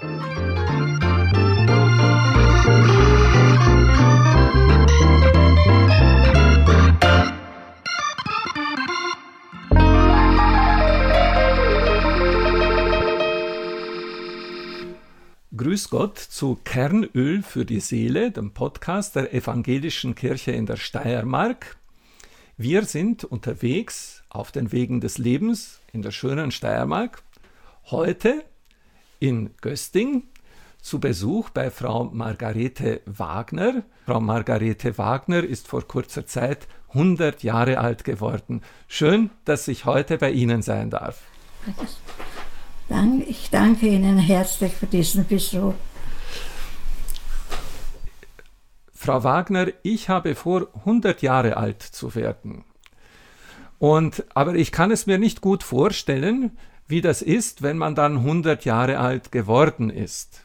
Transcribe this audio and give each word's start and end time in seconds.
Grüß 0.00 0.08
Gott 15.90 16.16
zu 16.16 16.58
Kernöl 16.64 17.42
für 17.42 17.66
die 17.66 17.80
Seele, 17.80 18.30
dem 18.30 18.52
Podcast 18.52 19.16
der 19.16 19.34
Evangelischen 19.34 20.14
Kirche 20.14 20.52
in 20.52 20.64
der 20.64 20.76
Steiermark. 20.76 21.76
Wir 22.56 22.86
sind 22.86 23.24
unterwegs 23.24 24.22
auf 24.30 24.50
den 24.50 24.72
Wegen 24.72 25.02
des 25.02 25.18
Lebens 25.18 25.82
in 25.92 26.00
der 26.00 26.12
schönen 26.12 26.52
Steiermark. 26.52 27.22
Heute 27.90 28.44
in 29.20 29.50
Gösting 29.60 30.24
zu 30.82 30.98
Besuch 30.98 31.50
bei 31.50 31.70
Frau 31.70 32.04
Margarete 32.04 33.02
Wagner. 33.06 33.84
Frau 34.06 34.20
Margarete 34.20 34.96
Wagner 34.98 35.44
ist 35.44 35.68
vor 35.68 35.86
kurzer 35.86 36.26
Zeit 36.26 36.66
100 36.88 37.42
Jahre 37.42 37.78
alt 37.78 38.02
geworden. 38.02 38.62
Schön, 38.88 39.30
dass 39.44 39.68
ich 39.68 39.84
heute 39.84 40.18
bei 40.18 40.32
Ihnen 40.32 40.62
sein 40.62 40.90
darf. 40.90 41.22
Ich 43.28 43.50
danke 43.50 43.86
Ihnen 43.86 44.18
herzlich 44.18 44.72
für 44.72 44.86
diesen 44.86 45.26
Besuch. 45.26 45.74
Frau 48.92 49.22
Wagner, 49.22 49.68
ich 49.82 50.08
habe 50.08 50.34
vor, 50.34 50.68
100 50.74 51.22
Jahre 51.22 51.56
alt 51.56 51.82
zu 51.82 52.14
werden. 52.14 52.64
Und, 53.78 54.24
aber 54.34 54.54
ich 54.56 54.72
kann 54.72 54.90
es 54.90 55.06
mir 55.06 55.18
nicht 55.18 55.40
gut 55.40 55.62
vorstellen, 55.62 56.58
wie 56.90 57.00
das 57.00 57.22
ist, 57.22 57.62
wenn 57.62 57.78
man 57.78 57.94
dann 57.94 58.18
100 58.18 58.64
Jahre 58.64 58.98
alt 58.98 59.32
geworden 59.32 59.90
ist. 59.90 60.42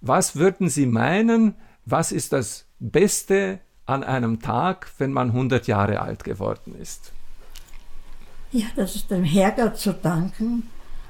Was 0.00 0.36
würden 0.36 0.68
Sie 0.68 0.86
meinen, 0.86 1.54
was 1.84 2.12
ist 2.12 2.32
das 2.32 2.66
Beste 2.78 3.60
an 3.86 4.04
einem 4.04 4.40
Tag, 4.40 4.90
wenn 4.98 5.12
man 5.12 5.28
100 5.30 5.66
Jahre 5.66 6.00
alt 6.00 6.24
geworden 6.24 6.74
ist? 6.80 7.12
Ja, 8.52 8.66
das 8.76 8.96
ist 8.96 9.10
dem 9.10 9.24
Herrgott 9.24 9.78
zu 9.78 9.92
danken, 9.92 10.68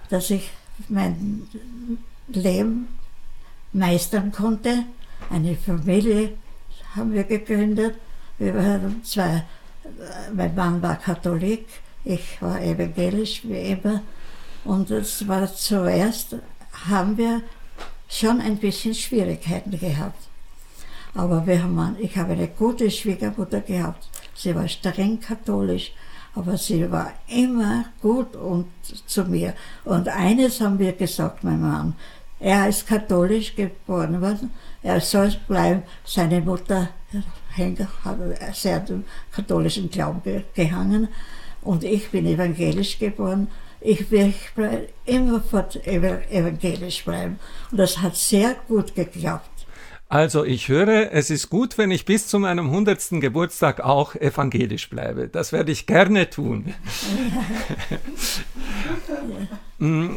dass 0.09 0.31
ich 0.31 0.51
mein 0.89 1.43
Leben 2.29 2.89
meistern 3.73 4.33
konnte. 4.33 4.85
Eine 5.31 5.57
Familie 5.57 6.35
haben 6.95 7.13
wir 7.13 7.25
gegründet. 7.25 7.97
Wir 8.39 8.55
waren 8.55 9.03
zwei, 9.05 9.45
mein 10.35 10.55
Mann 10.55 10.83
war 10.83 10.97
Katholik, 10.97 11.67
ich 12.05 12.41
war 12.43 12.61
evangelisch 12.61 13.43
wie 13.45 13.71
immer. 13.71 14.03
Und 14.67 14.91
es 14.91 15.27
war 15.27 15.53
zuerst, 15.55 16.37
haben 16.89 17.17
wir 17.17 17.43
schon 18.09 18.41
ein 18.41 18.57
bisschen 18.57 18.95
Schwierigkeiten 18.95 19.79
gehabt. 19.79 20.29
Aber 21.15 21.47
wir 21.47 21.63
haben, 21.63 21.97
ich 21.99 22.17
habe 22.17 22.33
eine 22.33 22.49
gute 22.49 22.91
Schwiegermutter 22.91 23.61
gehabt. 23.61 24.09
Sie 24.35 24.55
war 24.55 24.69
streng 24.69 25.21
katholisch 25.21 25.93
aber 26.37 26.59
sie 26.59 26.91
war 26.91 27.13
immer 27.29 27.87
gut 28.03 28.37
und 28.37 28.67
zu 29.07 29.25
mir. 29.25 29.55
Und 29.85 30.09
eines 30.09 30.61
haben 30.61 30.79
wir 30.79 30.93
gesagt, 30.93 31.43
mein 31.43 31.61
Mann, 31.61 31.95
er 32.39 32.69
ist 32.69 32.87
katholisch 32.87 33.57
geboren 33.57 34.21
worden, 34.21 34.51
er 34.83 35.01
soll 35.01 35.33
bleiben, 35.49 35.83
seine 36.05 36.43
Mutter 36.43 36.91
hat 37.57 38.19
sehr 38.53 38.81
dem 38.81 39.05
katholischen 39.33 39.91
Glauben 39.91 40.45
gehangen 40.55 41.09
und 41.63 41.83
ich 41.83 42.11
bin 42.11 42.27
evangelisch 42.27 42.99
geboren. 42.99 43.49
Ich 43.81 44.11
will 44.11 44.35
immerfort 45.05 45.87
evangelisch 45.87 47.05
bleiben. 47.05 47.39
Und 47.71 47.79
das 47.79 47.99
hat 47.99 48.17
sehr 48.17 48.57
gut 48.69 48.95
geklappt. 48.95 49.51
Also 50.09 50.45
ich 50.45 50.69
höre, 50.69 51.13
es 51.13 51.31
ist 51.31 51.51
gut, 51.51 51.79
wenn 51.79 51.91
ich 51.91 52.05
bis 52.05 52.29
zu 52.29 52.39
meinem 52.39 52.67
100. 52.67 53.21
Geburtstag 53.21 53.81
auch 53.81 54.15
evangelisch 54.15 54.89
bleibe. 54.89 55.29
Das 55.29 55.53
werde 55.53 55.73
ich 55.73 55.87
gerne 55.87 56.31
tun. 56.31 56.75
Mm. 59.79 60.17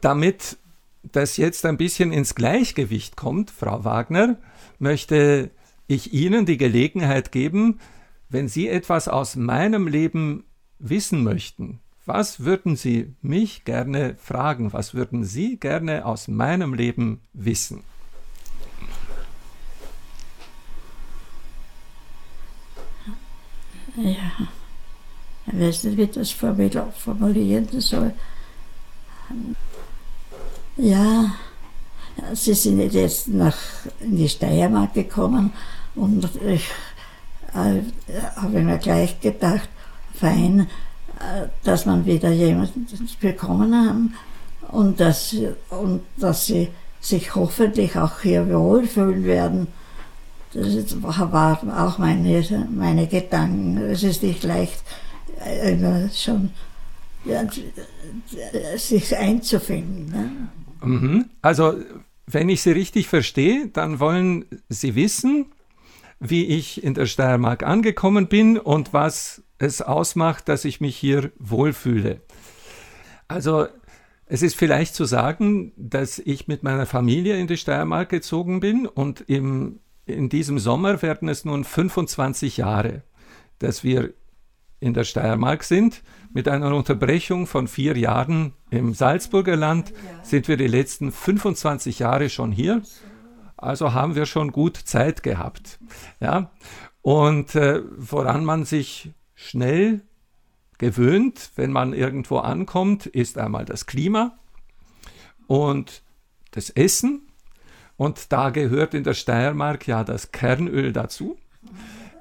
Damit 0.00 0.56
das 1.02 1.36
jetzt 1.36 1.66
ein 1.66 1.76
bisschen 1.76 2.12
ins 2.12 2.34
Gleichgewicht 2.34 3.14
kommt, 3.14 3.50
Frau 3.50 3.84
Wagner, 3.84 4.36
möchte 4.78 5.50
ich 5.86 6.14
Ihnen 6.14 6.46
die 6.46 6.56
Gelegenheit 6.56 7.32
geben, 7.32 7.78
wenn 8.30 8.48
Sie 8.48 8.68
etwas 8.68 9.08
aus 9.08 9.36
meinem 9.36 9.86
Leben 9.86 10.44
wissen 10.78 11.22
möchten, 11.24 11.80
was 12.06 12.40
würden 12.40 12.76
Sie 12.76 13.12
mich 13.20 13.64
gerne 13.64 14.14
fragen? 14.18 14.72
Was 14.72 14.94
würden 14.94 15.24
Sie 15.24 15.56
gerne 15.56 16.06
aus 16.06 16.28
meinem 16.28 16.72
Leben 16.72 17.20
wissen? 17.32 17.82
Ja, 23.96 24.48
ich 25.46 25.60
weiß 25.60 25.84
nicht, 25.84 25.96
wie 25.96 26.02
ich 26.02 26.10
das 26.12 26.30
formulieren 26.30 27.68
soll. 27.80 28.12
Ja, 30.76 31.34
Sie 32.34 32.54
sind 32.54 32.78
jetzt 32.92 33.28
nach 33.28 33.56
in 34.00 34.16
die 34.16 34.28
Steiermark 34.28 34.94
gekommen 34.94 35.52
und 35.94 36.28
ich 36.42 36.68
äh, 37.52 37.80
habe 38.36 38.60
mir 38.60 38.78
gleich 38.78 39.20
gedacht, 39.20 39.68
fein, 40.18 40.68
dass 41.64 41.86
man 41.86 42.04
wieder 42.06 42.30
jemanden 42.30 42.86
bekommen 43.20 43.74
haben 43.74 44.14
und 44.68 45.00
dass, 45.00 45.34
und 45.70 46.02
dass 46.16 46.46
sie 46.46 46.68
sich 47.00 47.34
hoffentlich 47.34 47.96
auch 47.96 48.20
hier 48.20 48.48
wohlfühlen 48.48 49.24
werden. 49.24 49.68
Das 50.52 51.02
war 51.02 51.60
auch 51.86 51.98
meine, 51.98 52.66
meine 52.74 53.06
Gedanken. 53.06 53.78
Es 53.78 54.02
ist 54.02 54.22
nicht 54.22 54.42
leicht, 54.42 54.82
immer 55.64 56.08
schon 56.10 56.50
ja, 57.24 57.44
sich 58.76 59.16
einzufinden. 59.16 60.08
Ne? 60.08 60.30
Mhm. 60.82 61.24
Also, 61.42 61.74
wenn 62.26 62.48
ich 62.48 62.62
Sie 62.62 62.72
richtig 62.72 63.08
verstehe, 63.08 63.68
dann 63.68 64.00
wollen 64.00 64.44
Sie 64.68 64.94
wissen, 64.94 65.46
wie 66.20 66.46
ich 66.46 66.82
in 66.82 66.94
der 66.94 67.06
Steiermark 67.06 67.62
angekommen 67.62 68.28
bin 68.28 68.58
und 68.58 68.92
was 68.92 69.42
es 69.58 69.82
ausmacht, 69.82 70.48
dass 70.48 70.64
ich 70.64 70.80
mich 70.80 70.96
hier 70.96 71.32
wohlfühle. 71.38 72.20
Also 73.28 73.66
es 74.26 74.42
ist 74.42 74.56
vielleicht 74.56 74.94
zu 74.94 75.04
sagen, 75.04 75.72
dass 75.76 76.18
ich 76.18 76.48
mit 76.48 76.62
meiner 76.62 76.86
Familie 76.86 77.38
in 77.38 77.46
die 77.46 77.56
Steiermark 77.56 78.08
gezogen 78.08 78.60
bin 78.60 78.86
und 78.86 79.22
im, 79.28 79.80
in 80.04 80.28
diesem 80.28 80.58
Sommer 80.58 81.00
werden 81.02 81.28
es 81.28 81.44
nun 81.44 81.64
25 81.64 82.56
Jahre, 82.56 83.02
dass 83.58 83.84
wir 83.84 84.14
in 84.80 84.94
der 84.94 85.04
Steiermark 85.04 85.64
sind. 85.64 86.02
Mit 86.32 86.48
einer 86.48 86.74
Unterbrechung 86.74 87.46
von 87.46 87.66
vier 87.66 87.96
Jahren 87.96 88.52
im 88.70 88.94
Salzburger 88.94 89.56
Land 89.56 89.92
sind 90.22 90.48
wir 90.48 90.56
die 90.56 90.66
letzten 90.66 91.12
25 91.12 92.00
Jahre 92.00 92.28
schon 92.28 92.52
hier. 92.52 92.82
Also 93.56 93.94
haben 93.94 94.14
wir 94.14 94.26
schon 94.26 94.52
gut 94.52 94.76
Zeit 94.76 95.22
gehabt. 95.22 95.78
Ja? 96.20 96.50
Und 97.02 97.54
äh, 97.54 97.82
woran 97.96 98.44
man 98.44 98.64
sich 98.64 99.12
schnell 99.34 100.02
gewöhnt, 100.78 101.52
wenn 101.56 101.72
man 101.72 101.92
irgendwo 101.92 102.38
ankommt, 102.38 103.06
ist 103.06 103.38
einmal 103.38 103.64
das 103.64 103.86
Klima 103.86 104.38
und 105.46 106.02
das 106.50 106.70
Essen. 106.70 107.22
Und 107.96 108.32
da 108.32 108.50
gehört 108.50 108.92
in 108.92 109.04
der 109.04 109.14
Steiermark 109.14 109.86
ja 109.86 110.04
das 110.04 110.32
Kernöl 110.32 110.92
dazu. 110.92 111.38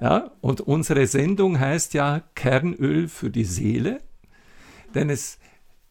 Ja, 0.02 0.32
und 0.42 0.62
unsere 0.62 1.08
Sendung 1.08 1.60
heißt 1.60 1.94
ja 1.94 2.22
Kernöl 2.36 3.08
für 3.08 3.30
die 3.30 3.46
Seele. 3.46 4.02
Denn 4.94 5.10
es, 5.10 5.40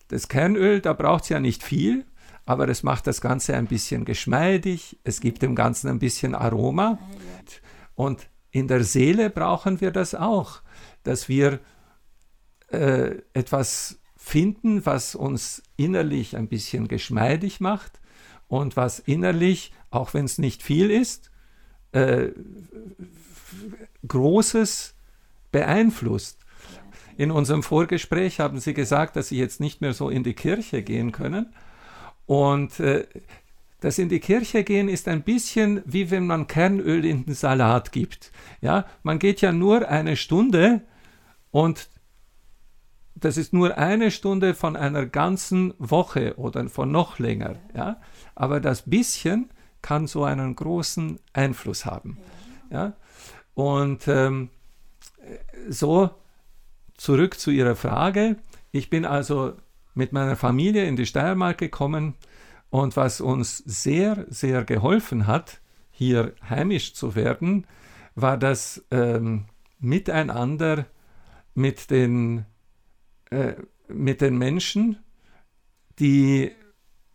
das 0.09 0.29
Kernöl, 0.29 0.81
da 0.81 0.93
braucht 0.93 1.25
es 1.25 1.29
ja 1.31 1.41
nicht 1.41 1.63
viel, 1.63 2.05
aber 2.47 2.69
es 2.69 2.83
macht 2.83 3.07
das 3.07 3.21
Ganze 3.21 3.57
ein 3.57 3.67
bisschen 3.67 4.05
geschmeidig, 4.05 4.99
es 5.05 5.21
gibt 5.21 5.43
dem 5.43 5.55
Ganzen 5.55 5.89
ein 5.89 5.99
bisschen 5.99 6.35
Aroma. 6.35 6.99
Und 7.95 8.29
in 8.51 8.69
der 8.69 8.85
Seele 8.85 9.31
brauchen 9.31 9.81
wir 9.81 9.91
das 9.91 10.15
auch 10.15 10.63
dass 11.05 11.29
wir 11.29 11.61
äh, 12.69 13.19
etwas 13.35 14.01
finden, 14.17 14.85
was 14.85 15.15
uns 15.15 15.63
innerlich 15.77 16.37
ein 16.37 16.49
bisschen 16.49 16.89
geschmeidig 16.89 17.61
macht 17.61 18.01
und 18.49 18.77
was 18.77 18.99
innerlich, 18.99 19.73
auch 19.91 20.15
wenn 20.15 20.25
es 20.25 20.39
nicht 20.39 20.63
viel 20.63 20.91
ist, 20.91 21.31
äh, 21.93 22.31
Großes 24.09 24.95
beeinflusst. 25.53 26.41
In 27.17 27.31
unserem 27.31 27.63
Vorgespräch 27.63 28.41
haben 28.41 28.59
Sie 28.59 28.75
gesagt, 28.75 29.15
dass 29.15 29.29
Sie 29.29 29.39
jetzt 29.39 29.61
nicht 29.61 29.81
mehr 29.81 29.93
so 29.93 30.09
in 30.09 30.25
die 30.25 30.35
Kirche 30.35 30.83
gehen 30.83 31.13
können. 31.13 31.55
Und 32.27 32.81
äh, 32.81 33.07
das 33.81 33.99
in 33.99 34.09
die 34.09 34.21
Kirche 34.21 34.65
gehen 34.65 34.89
ist 34.89 35.09
ein 35.09 35.23
bisschen 35.23 35.83
wie 35.85 36.11
wenn 36.11 36.27
man 36.27 36.47
Kernöl 36.47 37.05
in 37.05 37.27
den 37.27 37.35
Salat 37.35 37.93
gibt. 37.93 38.33
Ja, 38.61 38.87
man 39.03 39.19
geht 39.19 39.41
ja 39.43 39.53
nur 39.53 39.89
eine 39.89 40.17
Stunde 40.17 40.81
und 41.51 41.89
das 43.15 43.37
ist 43.37 43.53
nur 43.53 43.79
eine 43.79 44.11
Stunde 44.11 44.55
von 44.55 44.77
einer 44.77 45.07
ganzen 45.07 45.75
Woche 45.79 46.37
oder 46.37 46.69
von 46.69 46.91
noch 46.91 47.19
länger. 47.19 47.57
Ja? 47.75 48.01
Aber 48.35 48.61
das 48.61 48.83
bisschen 48.83 49.51
kann 49.83 50.07
so 50.07 50.25
einen 50.25 50.57
großen 50.57 51.19
Einfluss 51.33 51.85
haben. 51.85 52.19
Ja? 52.71 52.95
Und 53.55 54.09
ähm, 54.09 54.51
so 55.69 56.11
zurück 56.97 57.39
zu 57.39 57.51
Ihrer 57.51 57.77
Frage. 57.77 58.37
Ich 58.73 58.91
bin 58.91 59.05
also 59.05 59.55
mit 59.95 60.13
meiner 60.13 60.37
Familie 60.37 60.85
in 60.85 60.97
die 60.97 61.07
Steiermark 61.07 61.59
gekommen 61.59 62.15
und 62.71 62.97
was 62.97 63.21
uns 63.21 63.59
sehr, 63.59 64.27
sehr 64.29 64.65
geholfen 64.65 65.27
hat, 65.27 65.61
hier 65.91 66.35
heimisch 66.49 66.95
zu 66.95 67.15
werden, 67.15 67.67
war 68.15 68.37
das 68.37 68.85
ähm, 68.91 69.47
Miteinander 69.79 70.87
mit 71.55 71.91
den, 71.91 72.47
äh, 73.31 73.55
mit 73.89 74.21
den 74.21 74.37
Menschen, 74.37 74.99
die 75.99 76.51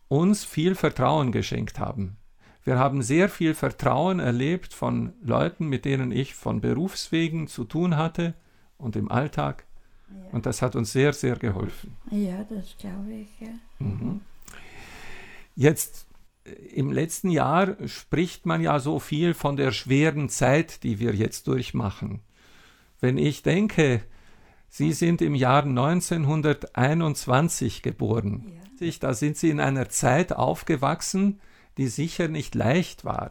uns 0.08 0.44
viel 0.44 0.74
Vertrauen 0.74 1.32
geschenkt 1.32 1.78
haben. 1.78 2.16
Wir 2.62 2.78
haben 2.78 3.02
sehr 3.02 3.28
viel 3.28 3.54
Vertrauen 3.54 4.20
erlebt 4.20 4.74
von 4.74 5.14
Leuten, 5.22 5.66
mit 5.68 5.84
denen 5.84 6.12
ich 6.12 6.34
von 6.34 6.60
Berufswegen 6.60 7.46
zu 7.46 7.64
tun 7.64 7.96
hatte 7.96 8.34
und 8.76 8.96
im 8.96 9.10
Alltag. 9.10 9.66
Ja. 10.10 10.30
Und 10.32 10.46
das 10.46 10.62
hat 10.62 10.76
uns 10.76 10.92
sehr, 10.92 11.12
sehr 11.12 11.36
geholfen. 11.36 11.96
Ja, 12.10 12.44
das 12.44 12.76
glaube 12.78 13.12
ich. 13.12 13.28
Ja. 13.40 13.52
Mhm. 13.78 14.20
Jetzt 15.56 16.06
äh, 16.44 16.50
im 16.50 16.92
letzten 16.92 17.30
Jahr 17.30 17.76
spricht 17.86 18.46
man 18.46 18.60
ja 18.60 18.78
so 18.78 18.98
viel 18.98 19.34
von 19.34 19.56
der 19.56 19.72
schweren 19.72 20.28
Zeit, 20.28 20.82
die 20.82 20.98
wir 20.98 21.14
jetzt 21.14 21.48
durchmachen. 21.48 22.20
Wenn 23.00 23.18
ich 23.18 23.42
denke, 23.42 24.02
Sie 24.72 24.92
sind 24.92 25.20
im 25.20 25.34
Jahr 25.34 25.64
1921 25.64 27.82
geboren. 27.82 28.52
Ja. 28.80 28.88
Da 29.00 29.14
sind 29.14 29.36
Sie 29.36 29.50
in 29.50 29.58
einer 29.58 29.88
Zeit 29.88 30.32
aufgewachsen, 30.32 31.40
die 31.76 31.88
sicher 31.88 32.28
nicht 32.28 32.54
leicht 32.54 33.04
war. 33.04 33.30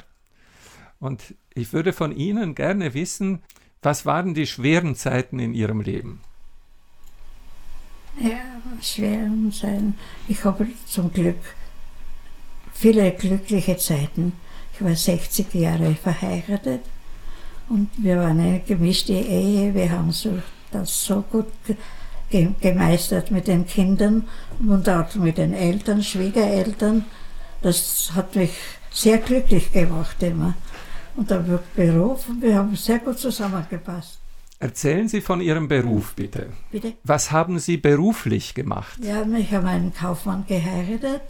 Und 1.00 1.36
ich 1.54 1.72
würde 1.72 1.94
von 1.94 2.14
Ihnen 2.16 2.56
gerne 2.56 2.94
wissen, 2.94 3.42
was 3.82 4.06
waren 4.06 4.34
die 4.34 4.48
schweren 4.48 4.96
Zeiten 4.96 5.40
in 5.40 5.54
Ihrem 5.54 5.80
Leben? 5.82 6.22
Ja, 8.18 8.38
schweren 8.82 9.52
Zeiten. 9.52 9.96
Ich 10.28 10.44
habe 10.44 10.68
zum 10.86 11.12
Glück 11.12 11.40
viele 12.74 13.12
glückliche 13.12 13.78
Zeiten. 13.78 14.34
Ich 14.74 14.84
war 14.84 14.96
60 14.96 15.54
Jahre 15.54 15.96
verheiratet 15.96 16.82
und 17.70 17.90
wir 17.98 18.18
waren 18.18 18.40
eine 18.40 18.60
gemischte 18.62 19.14
Ehe. 19.14 19.74
Wir 19.74 19.92
haben 19.92 20.12
so, 20.12 20.40
das 20.72 21.06
so 21.06 21.22
gut 21.22 21.48
gemeistert 22.30 23.32
mit 23.32 23.48
den 23.48 23.66
Kindern 23.66 24.28
und 24.66 24.88
auch 24.88 25.14
mit 25.16 25.38
den 25.38 25.54
Eltern, 25.54 26.04
Schwiegereltern. 26.04 27.06
Das 27.62 28.12
hat 28.16 28.36
mich 28.36 28.52
sehr 28.92 29.18
glücklich 29.18 29.72
gemacht 29.72 30.22
immer. 30.24 30.54
Und 31.16 31.30
der 31.30 31.44
Beruf, 31.76 32.28
wir 32.40 32.56
haben 32.56 32.76
sehr 32.76 33.00
gut 33.00 33.20
zusammengepasst. 33.20 34.19
Erzählen 34.60 35.08
Sie 35.08 35.22
von 35.22 35.40
Ihrem 35.40 35.70
Beruf, 35.70 36.16
bitte. 36.16 36.52
Bitte? 36.70 36.94
Was 37.04 37.32
haben 37.32 37.60
Sie 37.60 37.78
beruflich 37.78 38.54
gemacht? 38.54 39.00
Ja, 39.02 39.26
ich 39.38 39.54
habe 39.54 39.68
einen 39.68 39.94
Kaufmann 39.94 40.46
geheiratet 40.46 41.22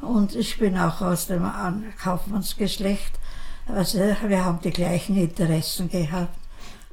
und 0.00 0.34
ich 0.34 0.58
bin 0.58 0.76
auch 0.76 1.00
aus 1.00 1.28
dem 1.28 1.48
Kaufmannsgeschlecht. 2.02 3.12
Also 3.68 3.98
wir 3.98 4.44
haben 4.44 4.58
die 4.62 4.70
gleichen 4.70 5.16
Interessen 5.16 5.88
gehabt. 5.88 6.36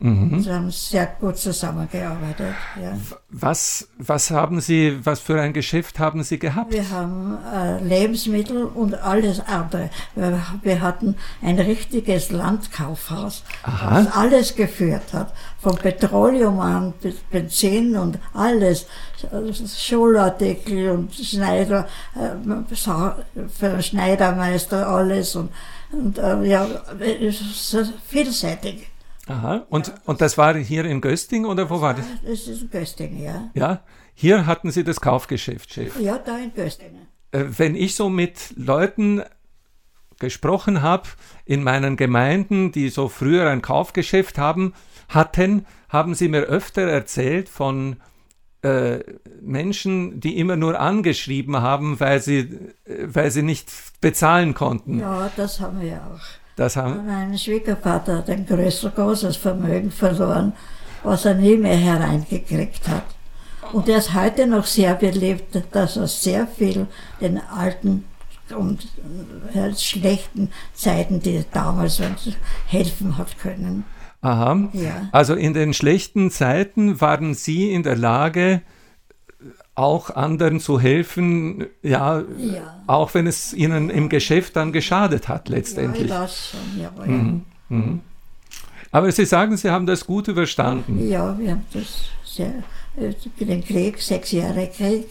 Mhm. 0.04 0.44
Wir 0.44 0.56
haben 0.56 0.72
sehr 0.72 1.06
gut 1.20 1.38
zusammengearbeitet. 1.38 2.56
Ja. 2.82 2.98
Was, 3.30 3.88
was 4.00 4.32
haben 4.32 4.60
Sie, 4.60 4.98
was 5.04 5.20
für 5.20 5.40
ein 5.40 5.54
Geschäft 5.54 6.00
haben 6.00 6.24
Sie 6.24 6.40
gehabt? 6.40 6.74
Wir 6.74 6.90
haben 6.90 7.38
äh, 7.54 7.84
Lebensmittel 7.84 8.66
und 8.66 8.96
alles 8.96 9.40
andere. 9.42 9.92
Wir, 10.16 10.42
wir, 10.64 10.82
hatten 10.82 11.16
ein 11.44 11.60
richtiges 11.60 12.32
Landkaufhaus, 12.32 13.44
Aha. 13.62 14.02
das 14.02 14.14
alles 14.16 14.56
geführt 14.56 15.14
hat. 15.14 15.34
Von 15.60 15.76
Petroleum 15.76 16.60
an 16.60 16.94
bis 17.00 17.18
Benzin 17.30 17.96
und 17.96 18.18
alles. 18.34 18.88
Schulartikel 19.78 20.90
und 20.90 21.14
Schneider, 21.14 21.88
äh, 22.16 23.46
für 23.50 23.82
Schneidermeister 23.84 24.88
alles 24.88 25.36
und, 25.36 25.52
und 25.92 26.18
äh, 26.18 26.42
ja, 26.44 26.68
vielseitig. 28.08 28.91
Aha. 29.32 29.66
Und, 29.70 29.88
ja. 29.88 29.94
und 30.06 30.22
das 30.22 30.38
war 30.38 30.56
hier 30.56 30.86
in 30.86 31.02
Gösting 31.02 31.46
oder 31.46 31.70
wo 31.70 31.82
war 31.82 31.94
das? 31.94 32.06
Das 32.24 32.48
ist 32.48 32.62
in 32.64 32.70
Gösting, 32.70 33.22
ja. 33.22 33.50
Ja, 33.54 33.82
hier 34.14 34.46
hatten 34.46 34.72
Sie 34.72 34.84
das 34.84 35.02
Kaufgeschäft, 35.02 35.74
Chef. 35.74 36.00
Ja, 36.00 36.18
da 36.18 36.38
in 36.38 36.54
Gösting. 36.54 36.98
Äh, 37.32 37.46
wenn 37.58 37.76
ich 37.76 37.96
so 37.96 38.10
mit 38.10 38.54
Leuten 38.56 39.24
gesprochen 40.20 40.82
habe 40.82 41.10
in 41.46 41.64
meinen 41.64 41.98
Gemeinden, 41.98 42.72
die 42.72 42.90
so 42.90 43.10
früher 43.10 43.50
ein 43.50 43.62
Kaufgeschäft 43.62 44.38
haben, 44.38 44.74
hatten, 45.10 45.66
haben 45.90 46.14
sie 46.14 46.30
mir 46.30 46.42
öfter 46.44 46.84
erzählt 46.84 47.50
von 47.50 47.98
äh, 48.62 49.00
Menschen, 49.42 50.20
die 50.20 50.38
immer 50.38 50.56
nur 50.56 50.80
angeschrieben 50.80 51.62
haben, 51.62 52.00
weil 52.00 52.22
sie, 52.22 52.40
äh, 52.86 53.08
weil 53.08 53.32
sie 53.32 53.42
nicht 53.42 53.72
bezahlen 54.02 54.54
konnten. 54.54 55.00
Ja, 55.00 55.32
das 55.36 55.60
haben 55.60 55.82
wir 55.82 55.96
auch. 55.96 56.41
Das 56.62 56.76
haben 56.76 57.08
mein 57.08 57.36
Schwiegervater 57.36 58.20
hat 58.20 58.30
ein 58.30 58.46
größer, 58.46 58.92
großes 58.92 59.36
Vermögen 59.36 59.90
verloren, 59.90 60.54
was 61.02 61.26
er 61.26 61.34
nie 61.34 61.58
mehr 61.58 61.76
hereingekriegt 61.76 62.88
hat. 62.88 63.06
Und 63.74 63.90
er 63.90 63.98
ist 63.98 64.14
heute 64.14 64.46
noch 64.46 64.68
sehr 64.68 64.94
belebt, 64.94 65.60
dass 65.72 65.98
er 65.98 66.06
sehr 66.06 66.46
viel 66.46 66.86
den 67.20 67.42
alten 67.42 68.04
und 68.56 68.88
äh, 69.56 69.74
schlechten 69.74 70.52
Zeiten, 70.76 71.20
die 71.20 71.44
damals 71.52 72.00
helfen 72.68 73.18
hat 73.18 73.40
können. 73.40 73.84
Aha. 74.22 74.70
Ja. 74.74 75.10
Also 75.12 75.34
in 75.34 75.56
den 75.56 75.74
schlechten 75.74 76.30
Zeiten 76.30 77.02
waren 77.02 77.34
Sie 77.34 77.74
in 77.74 77.82
der 77.82 77.96
Lage, 77.96 78.62
auch 79.82 80.12
anderen 80.12 80.60
zu 80.60 80.80
helfen, 80.80 81.66
ja, 81.82 82.20
ja, 82.38 82.84
auch 82.86 83.14
wenn 83.16 83.26
es 83.26 83.54
ihnen 83.54 83.90
im 83.90 84.10
Geschäft 84.10 84.56
dann 84.56 84.72
geschadet 84.72 85.28
hat 85.28 85.50
letztendlich. 85.50 86.10
Ja, 86.10 86.22
das 86.22 86.52
schon, 86.52 86.82
ja. 86.82 86.92
Mhm. 87.06 87.42
Mhm. 87.70 88.00
Aber 88.92 89.12
Sie 89.12 89.26
sagen, 89.26 89.58
Sie 89.58 89.72
haben 89.72 89.88
das 89.88 90.06
gut 90.06 90.28
überstanden. 90.28 91.10
Ja, 91.10 91.38
wir 91.38 91.52
haben 91.52 91.66
das 91.74 92.06
sehr, 92.24 92.54
äh, 92.96 93.14
den 93.44 93.64
Krieg, 93.64 94.00
sechs 94.00 94.32
Jahre 94.32 94.68
Krieg. 94.68 95.08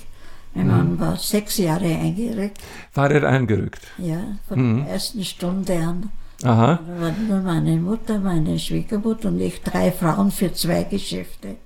Mein 0.55 0.67
mhm. 0.67 0.73
Mann 0.73 1.01
war 1.01 1.17
sechs 1.17 1.59
Jahre 1.59 1.87
eingerückt. 1.87 2.59
War 2.95 3.11
er 3.11 3.29
eingerückt? 3.29 3.83
Ja, 3.99 4.21
von 4.49 4.59
mhm. 4.61 4.85
der 4.85 4.93
ersten 4.95 5.25
Stunde 5.25 5.79
an. 5.79 6.11
Aha. 6.45 6.79
Da 6.87 7.03
waren 7.03 7.29
nur 7.29 7.41
meine 7.41 7.77
Mutter, 7.77 8.19
meine 8.19 8.59
Schwiegermutter 8.59 9.29
und 9.29 9.41
ich, 9.41 9.61
drei 9.63 9.91
Frauen 9.91 10.31
für 10.31 10.53
zwei 10.53 10.85
Geschäfte 10.85 11.57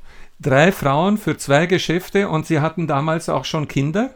drei 0.41 0.73
Frauen 0.73 1.19
für 1.19 1.37
zwei 1.37 1.67
Geschäfte 1.67 2.29
und 2.29 2.47
Sie 2.47 2.61
hatten 2.61 2.87
damals 2.87 3.29
auch 3.29 3.45
schon 3.45 3.69
Kinder? 3.69 4.11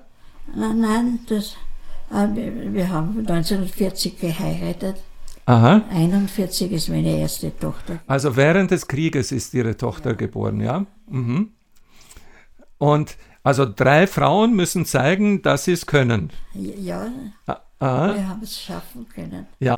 Nein, 0.55 0.81
nein 0.81 1.19
das, 1.29 1.57
äh, 2.11 2.27
wir 2.73 2.89
haben 2.91 3.19
1940 3.19 4.19
geheiratet. 4.19 4.97
Aha. 5.47 5.83
41 5.91 6.73
ist 6.73 6.89
meine 6.89 7.19
erste 7.19 7.57
Tochter. 7.57 8.01
Also 8.07 8.37
während 8.37 8.71
des 8.71 8.87
Krieges 8.87 9.33
ist 9.33 9.55
Ihre 9.55 9.77
Tochter 9.77 10.11
ja. 10.11 10.17
geboren, 10.17 10.61
ja? 10.61 10.85
Mhm. 11.09 11.53
Und 12.77 13.17
also 13.43 13.65
drei 13.65 14.07
Frauen 14.07 14.55
müssen 14.55 14.85
zeigen, 14.85 15.41
dass 15.41 15.65
sie 15.65 15.73
es 15.73 15.87
können. 15.87 16.31
Ja, 16.53 17.11
ah, 17.47 18.15
wir 18.15 18.29
haben 18.29 18.43
es 18.43 18.61
schaffen 18.61 19.09
können. 19.09 19.47
Ja, 19.59 19.77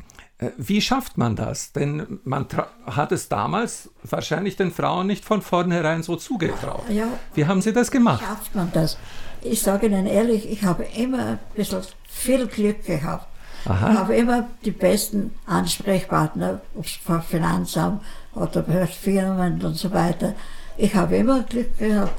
wie 0.57 0.81
schafft 0.81 1.17
man 1.17 1.35
das? 1.35 1.71
Denn 1.71 2.19
man 2.23 2.47
hat 2.87 3.11
es 3.11 3.29
damals 3.29 3.89
wahrscheinlich 4.03 4.55
den 4.55 4.71
Frauen 4.71 5.07
nicht 5.07 5.23
von 5.23 5.41
vornherein 5.41 6.01
so 6.01 6.15
zugetraut. 6.15 6.83
Ja, 6.89 7.07
Wie 7.35 7.45
haben 7.45 7.61
Sie 7.61 7.73
das 7.73 7.91
gemacht? 7.91 8.21
Wie 8.21 8.25
schafft 8.25 8.55
man 8.55 8.71
das? 8.73 8.97
Ich 9.43 9.61
sage 9.61 9.85
Ihnen 9.87 10.07
ehrlich, 10.07 10.49
ich 10.49 10.63
habe 10.63 10.83
immer 10.95 11.25
ein 11.25 11.39
bisschen 11.55 11.81
viel 12.07 12.47
Glück 12.47 12.85
gehabt. 12.85 13.27
Aha. 13.65 13.91
Ich 13.91 13.97
habe 13.97 14.15
immer 14.15 14.47
die 14.65 14.71
besten 14.71 15.35
Ansprechpartner, 15.45 16.61
ob 16.75 16.85
es 16.85 16.93
vom 16.93 17.21
Finanzamt 17.21 18.01
oder 18.33 18.63
bei 18.63 18.87
Firmen 18.87 19.63
und 19.63 19.75
so 19.75 19.91
weiter. 19.91 20.33
Ich 20.77 20.95
habe 20.95 21.17
immer 21.17 21.43
Glück 21.43 21.77
gehabt. 21.77 22.13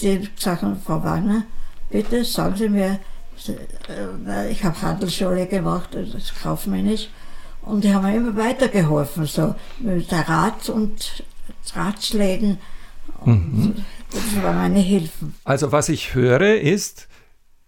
Die 0.00 0.28
sagen, 0.36 0.80
Frau 0.84 1.04
Wagner, 1.04 1.42
bitte 1.90 2.24
sagen 2.24 2.56
Sie 2.56 2.68
mir, 2.68 2.98
äh, 4.28 4.50
ich 4.50 4.64
habe 4.64 4.80
Handelsschule 4.82 5.46
gemacht, 5.46 5.90
das 5.92 6.14
ist 6.14 6.42
kaufmännisch. 6.42 7.08
Und 7.62 7.84
die 7.84 7.94
haben 7.94 8.04
mir 8.04 8.16
immer 8.16 8.36
weitergeholfen, 8.36 9.26
so 9.26 9.54
mit 9.78 10.12
Rat 10.12 10.68
und 10.68 11.22
Ratschlägen. 11.74 12.58
Und 13.24 13.58
mhm. 13.58 13.84
Das 14.12 14.42
war 14.42 14.52
meine 14.52 14.80
Hilfe. 14.80 15.26
Also 15.44 15.72
was 15.72 15.88
ich 15.88 16.14
höre 16.14 16.60
ist 16.60 17.08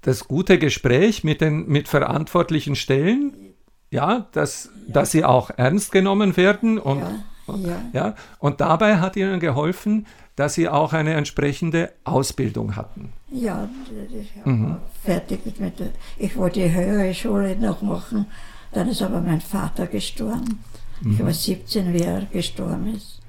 das 0.02 0.26
gute 0.26 0.58
Gespräch 0.58 1.22
mit 1.22 1.40
den 1.40 1.68
mit 1.68 1.88
verantwortlichen 1.88 2.75
Stellen, 2.75 3.54
ja, 3.90 4.26
dass, 4.32 4.70
ja. 4.87 4.92
dass 4.94 5.12
sie 5.12 5.25
auch 5.25 5.50
ernst 5.56 5.92
genommen 5.92 6.37
werden 6.37 6.78
und, 6.78 7.00
ja, 7.00 7.56
Ja. 7.56 7.80
Ja? 7.92 8.14
Und 8.38 8.61
dabei 8.61 8.99
hat 8.99 9.16
ihnen 9.16 9.38
geholfen, 9.38 10.06
dass 10.34 10.54
sie 10.54 10.68
auch 10.68 10.92
eine 10.92 11.14
entsprechende 11.14 11.92
Ausbildung 12.04 12.75
hatten. 12.75 13.12
Ja, 13.30 13.68
ich 14.11 14.30
war 14.44 14.80
fertig 15.04 15.40
mit 15.61 15.78
der, 15.78 15.90
ich 16.16 16.37
wollte 16.37 16.61
die 16.61 16.72
höhere 16.72 17.14
Schule 17.14 17.56
noch 17.56 17.82
machen, 17.82 18.26
dann 18.72 18.88
ist 18.88 19.02
aber 19.02 19.20
mein 19.20 19.40
Vater 19.40 19.86
gestorben. 19.86 20.62
Ich 21.04 21.18
war 21.18 21.32
17, 21.32 21.92
wie 21.92 22.02
er 22.02 22.26
gestorben 22.26 22.94
ist. 22.94 23.20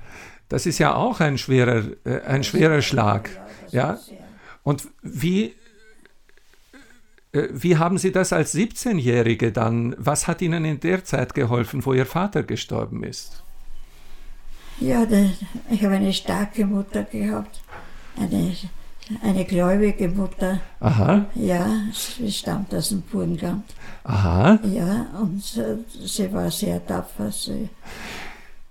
Das 0.50 0.65
ist 0.65 0.77
ja 0.77 0.93
auch 0.93 1.19
ein 1.19 1.38
schwerer, 1.38 1.83
äh, 2.05 2.21
ein 2.21 2.43
schwerer 2.43 2.81
Schlag. 2.81 3.29
Ja? 3.71 3.97
Und 4.62 4.88
wie, 5.01 5.55
äh, 7.31 7.47
wie 7.51 7.77
haben 7.77 7.97
Sie 7.97 8.12
das 8.12 8.31
als 8.31 8.53
17-Jährige 8.53 9.51
dann, 9.51 9.95
was 9.97 10.27
hat 10.27 10.41
Ihnen 10.41 10.65
in 10.65 10.79
der 10.79 11.03
Zeit 11.03 11.33
geholfen, 11.33 11.83
wo 11.85 11.93
Ihr 11.93 12.05
Vater 12.05 12.43
gestorben 12.43 13.03
ist? 13.03 13.43
Ja, 14.79 15.05
da, 15.05 15.29
ich 15.69 15.83
habe 15.83 15.95
eine 15.95 16.13
starke 16.13 16.65
Mutter 16.65 17.03
gehabt, 17.03 17.62
eine, 18.17 18.55
eine 19.22 19.46
gläubige 19.46 20.08
Mutter. 20.10 20.60
Aha, 20.79 21.25
Ja, 21.36 21.65
sie 21.93 22.32
stammt 22.32 22.74
aus 22.74 22.89
dem 22.89 23.01
Burgenland. 23.01 23.63
aha. 24.03 24.60
Ja, 24.63 25.05
und 25.22 25.43
sie 25.43 26.34
war 26.34 26.50
sehr 26.51 26.86
tapfer. 26.86 27.32
Sie, 27.32 27.70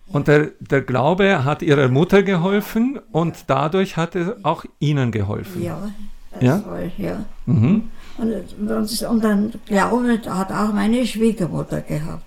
Und 0.08 0.28
der, 0.28 0.50
der 0.60 0.82
Glaube 0.82 1.44
hat 1.44 1.62
Ihrer 1.62 1.88
Mutter 1.88 2.22
geholfen 2.22 2.98
und 3.12 3.44
dadurch 3.46 3.96
hat 3.96 4.14
er 4.14 4.36
auch 4.42 4.64
Ihnen 4.78 5.10
geholfen. 5.12 5.62
ja, 5.62 5.90
das 6.32 6.42
Ja? 6.42 6.62
war 6.66 6.80
ja. 6.98 7.24
Mhm. 7.46 7.90
Und, 8.18 8.34
und, 8.70 9.02
und 9.02 9.24
dann 9.24 9.52
Glaube 9.66 10.20
hat 10.26 10.52
auch 10.52 10.72
meine 10.74 11.06
Schwiegermutter 11.06 11.80
gehabt. 11.80 12.24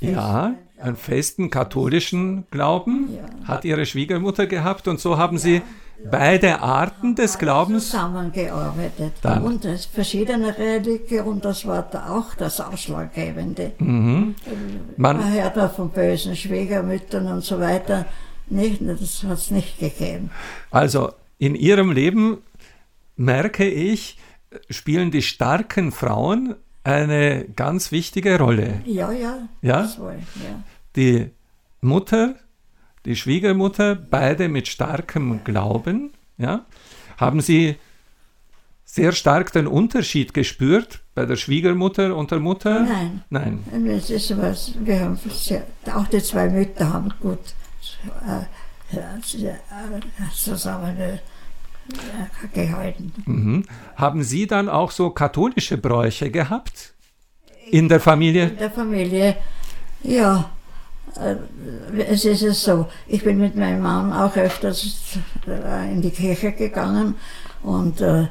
Ja, 0.00 0.52
einen 0.78 0.96
festen 0.96 1.48
katholischen 1.48 2.44
Glauben 2.50 3.08
Ja. 3.16 3.48
hat 3.48 3.64
Ihre 3.64 3.86
Schwiegermutter 3.86 4.46
gehabt 4.46 4.86
und 4.86 5.00
so 5.00 5.16
haben 5.16 5.38
Sie 5.38 5.62
beide 6.10 6.60
Arten 6.60 7.14
des 7.14 7.38
Glaubens. 7.38 7.90
zusammengearbeitet. 7.90 9.14
Dann. 9.22 9.42
Und 9.42 9.64
es 9.64 9.86
verschiedene 9.86 10.56
Religionen, 10.56 11.40
das 11.40 11.66
war 11.66 11.82
da 11.90 12.08
auch 12.10 12.34
das 12.34 12.60
Ausschlaggebende. 12.60 13.72
Mhm. 13.78 14.34
Man 14.96 15.16
Man, 15.18 15.32
hört 15.32 15.56
da 15.56 15.68
von 15.68 15.90
bösen 15.90 16.36
Schwiegermüttern 16.36 17.26
und 17.26 17.44
so 17.44 17.58
weiter. 17.60 18.06
Nicht, 18.48 18.80
das 18.82 19.24
hat 19.24 19.38
es 19.38 19.50
nicht 19.50 19.78
gegeben. 19.78 20.30
also 20.70 21.12
in 21.38 21.54
Ihrem 21.54 21.90
Leben 21.90 22.38
merke 23.16 23.66
ich, 23.66 24.18
spielen 24.70 25.10
die 25.10 25.22
starken 25.22 25.92
Frauen 25.92 26.54
eine 26.84 27.46
ganz 27.56 27.90
wichtige 27.92 28.38
Rolle. 28.38 28.82
Ja, 28.84 29.10
ja. 29.10 29.48
Ja? 29.62 29.82
Das 29.82 29.98
war, 29.98 30.12
ja. 30.14 30.62
Die 30.96 31.30
Mutter, 31.80 32.34
die 33.04 33.16
Schwiegermutter, 33.16 33.94
beide 33.94 34.48
mit 34.48 34.68
starkem 34.68 35.44
Glauben, 35.44 36.12
ja, 36.38 36.64
haben 37.16 37.40
Sie 37.40 37.76
sehr 38.84 39.12
stark 39.12 39.52
den 39.52 39.66
Unterschied 39.66 40.34
gespürt 40.34 41.00
bei 41.14 41.26
der 41.26 41.36
Schwiegermutter 41.36 42.14
und 42.16 42.30
der 42.30 42.40
Mutter? 42.40 42.80
Nein. 42.80 43.24
Nein. 43.30 43.64
Es 43.88 44.10
ist 44.10 44.36
was, 44.38 44.72
wir 44.78 45.00
haben 45.00 45.18
sehr, 45.28 45.64
auch 45.92 46.06
die 46.06 46.22
zwei 46.22 46.48
Mütter 46.48 46.92
haben 46.92 47.12
gut 47.20 47.40
äh, 48.26 48.96
äh, 48.96 49.20
zusammen 50.32 50.96
äh, 50.96 51.18
gehalten. 52.52 53.12
Mhm. 53.26 53.64
Haben 53.96 54.22
Sie 54.22 54.46
dann 54.46 54.68
auch 54.68 54.90
so 54.90 55.10
katholische 55.10 55.76
Bräuche 55.76 56.30
gehabt 56.30 56.94
in 57.70 57.88
der 57.88 58.00
Familie? 58.00 58.48
In 58.48 58.58
der 58.58 58.70
Familie, 58.70 59.36
ja, 60.02 60.50
es 62.08 62.24
ist 62.24 62.42
es 62.42 62.64
so, 62.64 62.86
ich 63.06 63.22
bin 63.22 63.38
mit 63.38 63.54
meinem 63.54 63.82
Mann 63.82 64.12
auch 64.12 64.36
öfters 64.36 65.18
äh, 65.46 65.92
in 65.92 66.02
die 66.02 66.10
Kirche 66.10 66.52
gegangen 66.52 67.14
und 67.62 68.00
äh, 68.00 68.22
äh, 68.22 68.26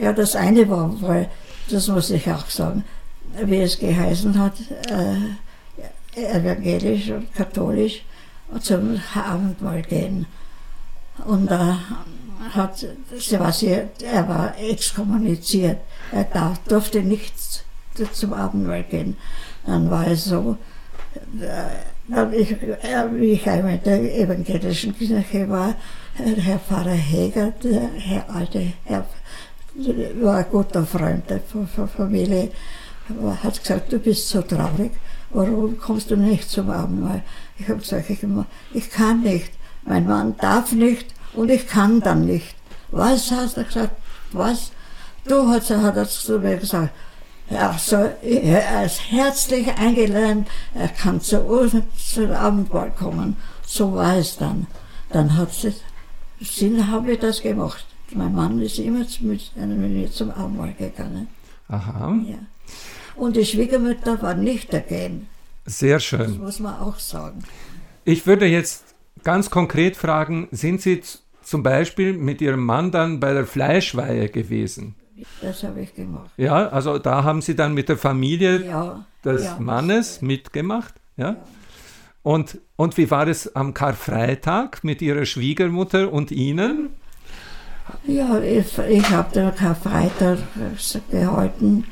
ja, 0.00 0.12
das 0.12 0.36
eine 0.36 0.68
war, 0.68 0.90
weil, 1.02 1.28
das 1.70 1.88
muss 1.88 2.10
ich 2.10 2.30
auch 2.30 2.48
sagen, 2.48 2.84
wie 3.44 3.60
es 3.60 3.78
geheißen 3.78 4.38
hat, 4.38 4.54
äh, 4.90 6.20
evangelisch 6.20 7.10
und 7.10 7.34
katholisch 7.34 8.04
zum 8.60 9.00
Abendmahl 9.14 9.82
gehen. 9.82 10.26
Und 11.26 11.50
da 11.50 11.78
hat, 12.50 12.86
sie 13.18 13.40
war 13.40 13.52
sehr, 13.52 13.88
er 14.02 14.28
war 14.28 14.58
exkommuniziert. 14.58 15.78
Er 16.12 16.24
darf, 16.24 16.58
durfte 16.60 17.02
nicht 17.02 17.34
zum 18.12 18.32
Abendmahl 18.32 18.84
gehen. 18.84 19.16
Dann 19.66 19.90
war 19.90 20.06
es 20.06 20.24
so, 20.24 20.56
äh, 21.40 22.36
ich, 22.36 22.52
äh, 22.52 23.04
wie 23.12 23.32
ich 23.32 23.48
einmal 23.48 23.74
in 23.74 23.82
der 23.84 24.18
evangelischen 24.18 24.96
Kirche 24.96 25.48
war, 25.48 25.74
äh, 26.18 26.40
Herr 26.40 26.58
Pfarrer 26.58 26.90
Heger, 26.90 27.52
der 27.62 27.90
Herr 27.94 28.30
alte 28.30 28.72
Herr, 28.84 29.06
war 30.20 30.36
ein 30.36 30.46
guter 30.50 30.86
Freund 30.86 31.28
der 31.28 31.40
Familie, 31.96 32.50
hat 33.42 33.60
gesagt, 33.60 33.92
du 33.92 33.98
bist 33.98 34.28
so 34.28 34.40
traurig, 34.42 34.92
warum 35.30 35.78
kommst 35.78 36.10
du 36.10 36.16
nicht 36.16 36.48
zum 36.48 36.70
Abendmahl? 36.70 37.22
Ich 37.58 37.68
habe 37.68 37.80
gesagt, 37.80 38.08
ich, 38.08 38.20
ich 38.72 38.90
kann 38.90 39.22
nicht, 39.22 39.52
mein 39.84 40.06
Mann 40.06 40.34
darf 40.38 40.72
nicht 40.72 41.06
und 41.34 41.50
ich 41.50 41.66
kann 41.66 42.00
dann 42.00 42.24
nicht. 42.24 42.54
Was 42.90 43.30
hast 43.30 43.56
du 43.56 43.64
gesagt? 43.64 43.96
Was? 44.32 44.72
Du 45.24 45.48
hat, 45.48 45.68
hat 45.68 45.96
er 45.96 46.08
zu 46.08 46.38
mir 46.38 46.56
gesagt, 46.56 46.90
ja, 47.50 47.76
so, 47.78 47.96
er 48.22 48.84
ist 48.84 49.10
herzlich 49.10 49.68
eingeladen, 49.76 50.46
er 50.74 50.88
kann 50.88 51.20
zu 51.20 51.38
Abendmahl 52.36 52.90
kommen. 52.90 53.36
So 53.64 53.94
war 53.94 54.16
es 54.16 54.36
dann. 54.36 54.66
Dann 55.10 55.36
hat 55.36 55.52
sie, 55.52 55.72
Sinn 56.40 56.90
habe 56.90 57.12
ich 57.12 57.18
das 57.20 57.40
gemacht. 57.42 57.86
Mein 58.12 58.34
Mann 58.34 58.60
ist 58.60 58.78
immer 58.78 59.00
mit 59.00 59.56
mir 59.56 60.10
zum 60.10 60.30
Abendmahl 60.30 60.72
gegangen. 60.74 61.28
Aha, 61.68 62.16
Ja. 62.26 62.38
Und 63.16 63.36
die 63.36 63.44
Schwiegermutter 63.46 64.20
war 64.22 64.34
nicht 64.34 64.72
dagegen. 64.72 65.26
sehr 65.64 65.94
Das 65.96 66.04
schön. 66.04 66.38
muss 66.38 66.60
man 66.60 66.78
auch 66.78 66.98
sagen. 66.98 67.42
Ich 68.04 68.26
würde 68.26 68.46
jetzt 68.46 68.84
ganz 69.24 69.50
konkret 69.50 69.96
fragen, 69.96 70.48
sind 70.52 70.80
Sie 70.82 71.02
zum 71.42 71.62
Beispiel 71.62 72.12
mit 72.12 72.40
Ihrem 72.40 72.64
Mann 72.64 72.90
dann 72.90 73.18
bei 73.20 73.32
der 73.32 73.46
Fleischweihe 73.46 74.28
gewesen? 74.28 74.94
Das 75.40 75.62
habe 75.62 75.80
ich 75.80 75.94
gemacht. 75.94 76.30
Ja, 76.36 76.68
also 76.68 76.98
da 76.98 77.24
haben 77.24 77.40
Sie 77.42 77.54
dann 77.56 77.74
mit 77.74 77.88
der 77.88 77.96
Familie 77.96 78.64
Ja. 78.66 79.04
des 79.24 79.44
ja. 79.44 79.56
Mannes 79.58 80.22
mitgemacht, 80.22 80.94
ja? 81.16 81.36
Und, 82.22 82.58
und 82.74 82.96
wie 82.96 83.10
war 83.10 83.28
es 83.28 83.54
am 83.54 83.72
Karfreitag 83.72 84.82
mit 84.82 85.00
Ihrer 85.00 85.24
Schwiegermutter 85.26 86.12
und 86.12 86.32
Ihnen? 86.32 86.90
Ja, 88.04 88.40
ich, 88.40 88.76
ich 88.78 89.10
habe 89.10 89.32
den 89.32 89.54
Karfreitag 89.54 90.38
gehalten. 91.10 91.84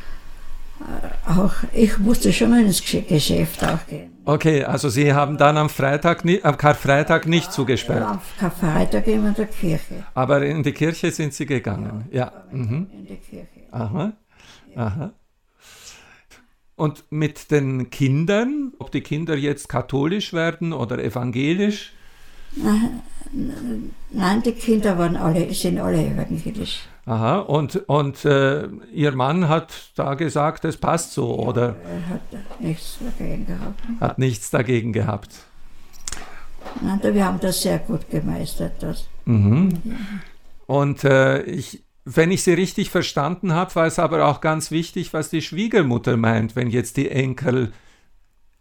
Auch 1.27 1.55
ich 1.73 1.99
musste 1.99 2.33
schon 2.33 2.53
ins 2.59 2.81
Gesch- 2.83 3.07
Geschäft 3.09 3.65
auch 3.65 3.87
gehen. 3.89 4.11
Okay, 4.27 4.65
also 4.65 4.89
Sie 4.89 5.13
haben 5.13 5.37
dann 5.39 5.57
am 5.57 5.69
Freitag, 5.69 6.25
am 6.43 6.57
Karfreitag 6.57 7.27
nicht 7.27 7.53
zugesperrt, 7.53 8.03
Am 8.03 8.21
Karfreitag 8.39 9.07
immer 9.07 9.29
in 9.29 9.35
der 9.35 9.47
Kirche. 9.47 10.05
aber 10.15 10.45
in 10.45 10.63
die 10.63 10.73
Kirche 10.73 11.11
sind 11.11 11.33
Sie 11.35 11.47
gegangen. 11.47 12.07
Ja. 12.11 12.33
Mhm. 12.51 12.87
In 12.93 13.07
die 13.07 13.17
Kirche. 13.17 13.49
Aha. 13.71 14.13
Aha. 14.77 15.13
Und 16.77 17.05
mit 17.11 17.51
den 17.51 17.91
Kindern, 17.91 18.73
ob 18.79 18.91
die 18.93 19.01
Kinder 19.03 19.37
jetzt 19.37 19.69
katholisch 19.69 20.33
werden 20.33 20.73
oder 20.73 21.03
evangelisch? 21.03 21.93
Nein, 24.11 24.43
die 24.45 24.53
Kinder 24.53 24.99
waren 24.99 25.17
alle, 25.17 25.53
sind 25.55 25.79
alle 25.79 26.05
evangelisch. 26.07 26.81
Aha. 27.07 27.39
Und, 27.41 27.77
und 27.89 28.25
äh, 28.25 28.67
Ihr 28.93 29.13
Mann 29.13 29.49
hat 29.49 29.73
da 29.95 30.15
gesagt, 30.15 30.65
es 30.65 30.77
passt 30.79 31.13
so 31.13 31.39
oder 31.39 31.77
Er 31.85 32.09
hat 32.09 32.61
nichts 32.61 32.99
dagegen 32.99 33.47
gehabt. 33.47 33.81
hat 34.01 34.19
nichts 34.19 34.51
dagegen 34.51 34.93
gehabt? 34.93 35.31
Nein, 36.81 37.01
wir 37.03 37.25
haben 37.25 37.41
das 37.41 37.63
sehr 37.63 37.79
gut 37.79 38.09
gemeistert. 38.11 38.83
Das. 38.83 39.07
Mhm. 39.27 39.81
Und 40.67 41.05
äh, 41.05 41.43
ich, 41.43 41.85
wenn 42.07 42.31
ich 42.31 42.43
Sie 42.43 42.55
richtig 42.55 42.89
verstanden 42.91 43.53
habe, 43.53 43.75
war 43.75 43.87
es 43.87 43.99
aber 43.99 44.27
auch 44.27 44.41
ganz 44.41 44.71
wichtig, 44.71 45.13
was 45.13 45.29
die 45.29 45.43
Schwiegermutter 45.43 46.17
meint, 46.17 46.57
wenn 46.57 46.71
jetzt 46.71 46.97
die 46.97 47.11
Enkel 47.11 47.73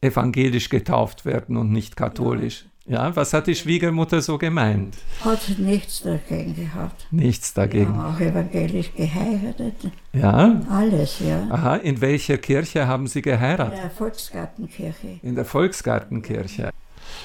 evangelisch 0.01 0.67
getauft 0.67 1.23
werden 1.23 1.55
und 1.55 1.71
nicht 1.71 1.95
katholisch. 1.95 2.65
Ja, 2.85 3.15
was 3.15 3.31
hat 3.31 3.47
die 3.47 3.55
Schwiegermutter 3.55 4.21
so 4.21 4.37
gemeint? 4.37 4.95
Hat 5.23 5.39
nichts 5.57 6.01
dagegen 6.01 6.53
gehabt. 6.53 7.07
Nichts 7.11 7.55
Wir 7.55 7.63
dagegen. 7.63 7.95
haben 7.97 8.15
auch 8.15 8.19
evangelisch 8.19 8.91
geheiratet. 8.93 9.75
Ja? 10.11 10.61
Alles, 10.69 11.19
ja. 11.19 11.47
Aha, 11.49 11.77
in 11.77 12.01
welcher 12.01 12.37
Kirche 12.37 12.85
haben 12.85 13.07
Sie 13.07 13.19
In 13.19 13.23
geheiratet? 13.23 13.79
der 13.81 13.89
Volksgartenkirche. 13.89 15.19
In 15.21 15.35
der 15.35 15.45
Volksgartenkirche. 15.45 16.71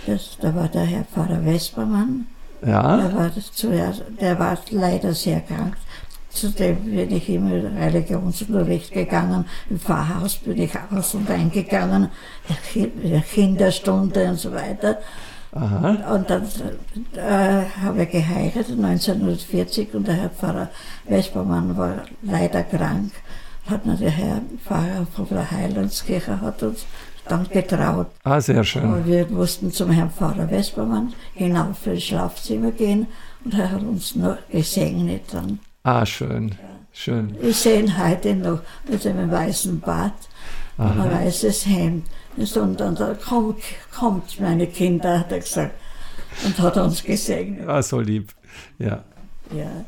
Das, 0.07 0.39
da 0.41 0.55
war 0.55 0.69
der 0.69 0.85
Herr 0.85 1.05
Pfarrer 1.05 1.43
Vespermann. 1.43 2.29
Ja? 2.65 2.97
Der 2.97 3.15
war, 3.17 3.33
zuerst, 3.53 4.05
der 4.21 4.39
war 4.39 4.57
leider 4.71 5.13
sehr 5.13 5.41
krank. 5.41 5.77
Zudem 6.31 6.85
bin 6.85 7.11
ich 7.11 7.29
immer 7.31 7.55
Religionsunterricht 7.81 8.93
gegangen. 8.93 9.45
Im 9.71 9.81
Pfarrhaus 9.81 10.37
bin 10.37 10.57
ich 10.63 10.71
aus 10.93 11.15
und 11.15 11.29
eingegangen, 11.29 12.11
Kinderstunde 13.33 14.29
und 14.29 14.37
so 14.39 14.53
weiter. 14.53 14.99
Aha. 15.53 16.15
Und 16.15 16.29
dann 16.29 16.43
äh, 17.17 17.65
habe 17.83 18.03
ich 18.03 18.11
geheiratet 18.11 18.79
1940 18.79 19.95
und 19.95 20.07
der 20.07 20.15
Herr 20.15 20.31
Pfarrer 20.31 20.69
Wespermann 21.07 21.77
war 21.77 22.03
leider 22.23 22.63
krank. 22.65 23.13
Hat 23.69 23.87
mir 23.87 23.97
der 23.97 24.11
Herr 24.11 24.43
Pfarrer 24.65 25.07
von 25.15 25.27
der 25.31 25.51
Heilandskirche 25.51 26.41
hat 26.41 26.63
uns 26.63 26.87
dann 27.27 27.49
getraut. 27.49 28.09
Ah, 28.25 28.41
sehr 28.41 28.65
schön. 28.65 28.85
Aber 28.85 29.07
wir 29.07 29.27
mussten 29.27 29.73
zum 29.73 29.91
Herrn 29.91 30.11
Pfarrer 30.11 30.51
Wespermann 30.51 31.13
hinauf 31.35 31.87
ins 31.87 32.05
Schlafzimmer 32.05 32.71
gehen 32.71 33.07
und 33.45 33.55
er 33.55 33.71
hat 33.71 33.83
uns 33.83 34.15
nur 34.15 34.39
gesegnet 34.51 35.23
dann. 35.33 35.61
Ah, 35.83 36.05
schön, 36.05 36.55
schön. 36.93 37.37
Ich 37.43 37.57
sehe 37.57 37.81
ihn 37.81 37.99
heute 37.99 38.35
noch 38.35 38.61
mit 38.89 39.07
einem 39.07 39.31
weißen 39.31 39.81
Bart 39.81 40.13
und 40.77 41.01
ein 41.01 41.11
weißes 41.11 41.67
Hemd. 41.67 42.07
Und 42.37 42.81
dann 42.81 42.95
da 42.95 43.15
kommt, 43.15 43.63
kommt 43.93 44.41
meine 44.41 44.67
Kinder, 44.67 45.21
hat 45.21 45.33
er 45.33 45.41
gesagt, 45.41 45.75
und 46.45 46.59
hat 46.59 46.77
uns 46.77 47.03
gesegnet. 47.03 47.69
Ah, 47.69 47.83
so 47.83 48.01
lieb, 48.01 48.33
ja. 48.79 49.05
Ja. 49.55 49.85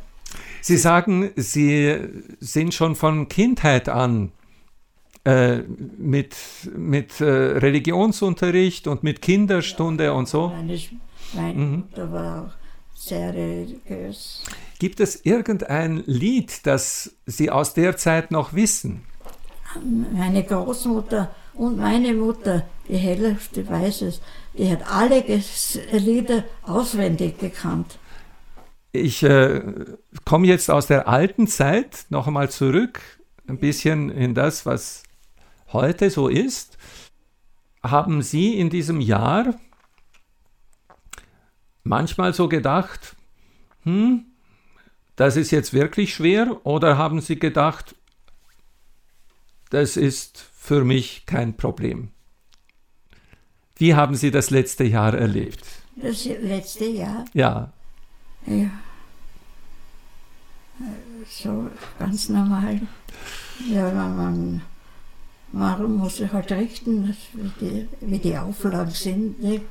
Sie 0.63 0.77
sagen, 0.77 1.31
Sie 1.37 1.97
sind 2.41 2.75
schon 2.75 2.95
von 2.97 3.29
Kindheit 3.29 3.89
an 3.89 4.33
äh, 5.25 5.59
mit, 5.99 6.37
mit 6.77 7.21
äh, 7.21 7.25
Religionsunterricht 7.25 8.87
und 8.87 9.03
mit 9.03 9.23
Kinderstunde 9.23 10.05
ja, 10.05 10.13
und 10.13 10.29
so. 10.29 10.49
Meine, 10.49 10.79
meine 11.35 11.55
mhm. 11.55 11.77
Mutter 11.77 12.13
war 12.13 12.45
auch 12.47 12.53
sehr 12.95 13.33
religiös. 13.33 14.45
Gibt 14.79 15.01
es 15.01 15.25
irgendein 15.25 16.03
Lied, 16.07 16.67
das 16.67 17.15
Sie 17.27 17.51
aus 17.51 17.75
der 17.75 17.97
Zeit 17.97 18.31
noch 18.31 18.55
wissen? 18.55 19.05
Meine 20.13 20.43
Großmutter 20.43 21.35
und 21.55 21.77
meine 21.77 22.15
Mutter, 22.15 22.67
die 22.89 22.97
Hälfte 22.97 23.69
weiß 23.69 24.03
es, 24.03 24.21
die 24.57 24.71
hat 24.71 24.91
alle 24.91 25.25
Lieder 25.93 26.45
auswendig 26.63 27.39
gekannt. 27.39 27.99
Ich 28.93 29.23
äh, 29.23 29.63
komme 30.25 30.47
jetzt 30.47 30.71
aus 30.71 30.87
der 30.87 31.07
alten 31.07 31.47
Zeit 31.47 32.07
noch 32.09 32.27
einmal 32.27 32.51
zurück, 32.51 33.01
ein 33.47 33.59
bisschen 33.59 34.11
in 34.11 34.35
das, 34.35 34.67
was 34.67 35.05
heute 35.73 36.11
so 36.11 36.29
ist. 36.29 36.77
Haben 37.83 38.23
Sie 38.23 38.59
in 38.59 38.69
diesem 38.69 39.01
Jahr 39.01 39.55
manchmal 41.85 42.35
so 42.35 42.49
gedacht, 42.49 43.17
hm, 43.85 44.25
das 45.17 45.37
ist 45.37 45.51
jetzt 45.51 45.73
wirklich 45.73 46.15
schwer? 46.15 46.65
Oder 46.65 46.99
haben 46.99 47.21
Sie 47.21 47.39
gedacht, 47.39 47.95
das 49.71 49.97
ist 49.97 50.50
für 50.61 50.85
mich 50.85 51.25
kein 51.25 51.57
Problem? 51.57 52.11
Wie 53.77 53.95
haben 53.95 54.15
Sie 54.15 54.31
das 54.31 54.51
letzte 54.51 54.85
Jahr 54.85 55.15
erlebt? 55.15 55.65
Das 55.97 56.27
letzte 56.27 56.85
Jahr? 56.85 57.25
Ja. 57.33 57.73
Ja. 58.47 58.71
So 61.27 61.71
ganz 61.99 62.29
normal. 62.29 62.83
Ja, 63.69 63.91
man, 63.91 64.61
man 65.51 65.97
muss 65.97 66.19
sich 66.19 66.31
halt 66.31 66.53
richten, 66.53 67.17
wie 67.33 67.51
die, 67.61 67.89
wie 68.03 68.19
die 68.19 68.37
Auflagen 68.37 68.91
sind. 68.91 69.43
Nicht? 69.43 69.63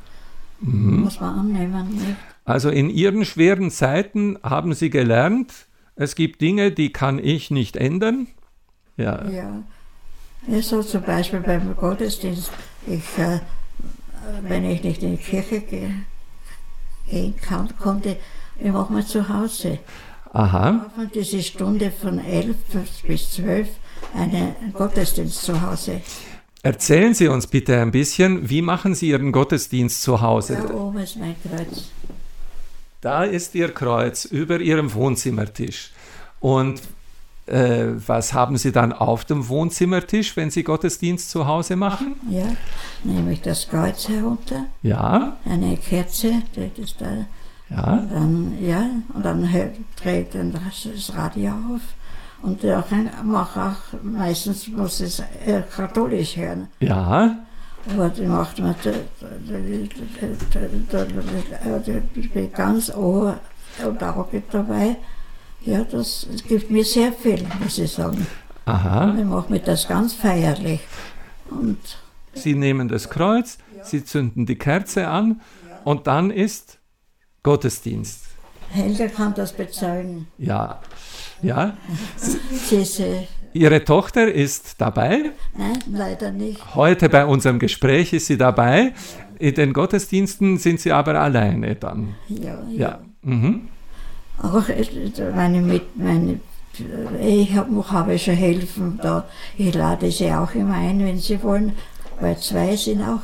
Mhm. 0.60 1.01
Muss 1.03 1.22
man 1.22 1.39
annehmen. 1.39 1.89
Nicht? 1.91 2.17
Also 2.46 2.69
in 2.69 2.89
Ihren 2.89 3.25
schweren 3.25 3.69
Zeiten 3.69 4.39
haben 4.41 4.74
Sie 4.74 4.89
gelernt, 4.89 5.67
es 5.96 6.15
gibt 6.15 6.41
Dinge, 6.41 6.72
die 6.72 6.91
kann 6.91 7.19
ich 7.19 7.51
nicht 7.51 7.75
ändern. 7.77 8.27
Ja. 8.98 9.29
ja. 9.29 9.63
Ja 10.48 10.62
so 10.62 10.84
zum 10.84 11.03
Beispiel 11.03 11.39
beim 11.39 11.75
Gottesdienst. 11.75 12.51
Ich, 12.88 13.17
äh, 13.17 13.39
wenn 14.43 14.65
ich 14.65 14.84
nicht 14.84 15.03
in 15.03 15.17
die 15.17 15.24
Kirche 15.24 15.62
ge 15.62 15.89
gehen 17.10 17.36
kann, 17.38 17.69
konnte, 17.79 18.17
ich 18.60 18.72
mache 18.72 18.93
mal 18.93 19.05
zu 19.05 19.27
Hause. 19.27 19.79
Aha. 20.31 20.91
Und 20.96 21.15
diese 21.15 21.41
Stunde 21.41 21.91
von 21.91 22.19
11 22.19 22.55
bis 23.08 23.31
12 23.31 23.67
einen 24.13 24.53
Gottesdienst 24.74 25.41
zu 25.41 25.60
Hause. 25.60 26.01
Erzählen 26.62 27.13
Sie 27.13 27.27
uns 27.27 27.48
bitte 27.48 27.81
ein 27.81 27.91
bisschen, 27.91 28.50
wie 28.50 28.62
machen 28.62 28.93
Sie 28.93 29.10
Ihren 29.10 29.32
Gottesdienst 29.32 30.02
zu 30.02 30.21
Hause? 30.21 30.58
Da 30.67 30.73
oben 30.73 30.99
ist 30.99 31.17
mein 31.17 31.36
Kreuz. 31.41 31.89
Da 33.02 33.23
ist 33.23 33.56
Ihr 33.56 33.73
Kreuz 33.73 34.25
über 34.25 34.60
Ihrem 34.60 34.93
Wohnzimmertisch. 34.93 35.91
Und 36.41 36.82
äh, 37.49 37.93
was 38.07 38.33
haben 38.33 38.57
Sie 38.57 38.71
dann 38.71 38.93
auf 38.93 39.25
dem 39.25 39.47
Wohnzimmertisch, 39.47 40.35
wenn 40.38 40.51
Sie 40.51 40.63
Gottesdienst 40.63 41.29
zu 41.29 41.47
Hause 41.47 41.75
machen? 41.75 42.15
Ja, 42.29 42.45
nehme 43.03 43.33
ich 43.33 43.41
das 43.41 43.67
Kreuz 43.67 44.07
herunter. 44.07 44.65
Ja. 44.81 45.38
Eine 45.45 45.77
Kerze, 45.77 46.43
das 46.55 46.77
ist 46.77 47.01
da. 47.01 47.25
Ja. 47.69 47.93
Und 47.93 48.12
dann, 48.12 48.57
ja, 48.62 48.85
und 49.13 49.25
dann 49.25 49.49
drehe 50.01 50.21
ich 50.21 50.27
das 50.83 51.15
Radio 51.15 51.51
auf 51.51 51.81
und 52.41 52.63
der 52.63 52.83
macht 53.23 53.57
auch, 53.57 53.99
meistens 54.01 54.67
muss 54.67 55.01
es 55.01 55.19
äh, 55.19 55.62
katholisch 55.75 56.38
hören. 56.38 56.67
Ja. 56.79 57.38
Aber 57.93 58.09
die 58.09 58.25
macht 58.25 58.59
man 58.59 58.75
ganz 62.53 62.95
Ohr 62.95 63.39
und 63.85 64.03
Auge 64.03 64.43
dabei. 64.51 64.97
Ja, 65.62 65.84
das 65.84 66.28
gibt 66.48 66.72
mir 66.72 66.86
sehr 66.86 67.12
viel, 67.12 67.45
muss 67.62 67.78
ich 67.78 67.91
sagen. 67.91 68.26
Aha. 68.65 69.15
Ich 69.17 69.26
mache 69.26 69.52
mir 69.52 69.60
das 69.60 69.88
ganz 69.88 70.13
feierlich. 70.13 70.80
Und 71.50 71.80
Sie 72.34 72.54
nehmen 72.54 72.88
das 72.88 73.10
Kreuz, 73.10 73.58
Sie 73.84 74.04
zünden 74.04 74.45
die 74.45 74.58
Kerze 74.58 75.08
an 75.08 75.41
und 75.84 76.08
dann 76.08 76.32
ist 76.32 76.80
Gottesdienst. 77.43 78.26
Helga 78.69 79.08
kann 79.08 79.34
das 79.34 79.52
bezeugen. 79.52 80.28
Ja. 80.38 80.80
Ja. 81.41 81.78
Diese 82.69 83.28
Ihre 83.54 83.84
Tochter 83.84 84.32
ist 84.32 84.80
dabei. 84.80 85.32
Nein, 85.58 85.80
leider 85.91 86.32
nicht. 86.32 86.76
Heute 86.76 87.10
bei 87.10 87.26
unserem 87.26 87.58
Gespräch 87.58 88.13
ist 88.13 88.28
sie 88.28 88.38
dabei. 88.38 88.93
In 89.39 89.56
den 89.56 89.74
Gottesdiensten 89.74 90.58
sind 90.58 90.80
sie 90.80 90.91
aber 90.91 91.19
alleine 91.19 91.76
dann. 91.76 92.15
Ja, 92.28 92.62
ja. 92.69 92.78
ja. 92.78 93.00
Mhm. 93.24 93.69
Auch 94.41 94.63
meine, 95.36 95.62
mit, 95.62 95.97
meine 95.97 96.39
ich 97.21 97.54
habe 97.56 97.84
hab 97.91 98.19
schon 98.19 98.36
helfen 98.36 98.99
da. 99.02 99.25
Ich 99.58 99.73
lade 99.73 100.12
sie 100.12 100.32
auch 100.32 100.54
immer 100.54 100.75
ein, 100.75 100.99
wenn 100.99 101.19
sie 101.19 101.41
wollen, 101.43 101.73
weil 102.19 102.38
zwei 102.38 102.75
sind 102.75 103.02
auch 103.02 103.21